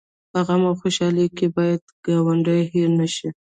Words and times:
په 0.31 0.39
غم 0.45 0.61
او 0.69 0.73
خوشحالۍ 0.81 1.27
کې 1.37 1.47
باید 1.55 1.81
ګاونډی 2.05 2.61
هېر 2.71 2.89
نه 2.99 3.07
شي 3.15 3.29